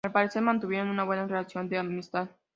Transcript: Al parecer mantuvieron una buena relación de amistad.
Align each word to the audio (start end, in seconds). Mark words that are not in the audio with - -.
Al 0.03 0.11
parecer 0.11 0.41
mantuvieron 0.41 0.87
una 0.89 1.03
buena 1.03 1.27
relación 1.27 1.69
de 1.69 1.77
amistad. 1.77 2.27